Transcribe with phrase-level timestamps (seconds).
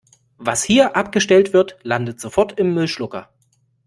[0.39, 3.29] Was hier abgestellt wird, landet sofort im Müllschlucker.